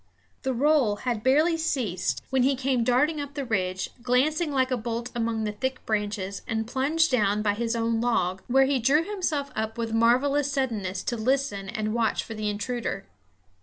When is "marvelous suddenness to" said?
9.93-11.17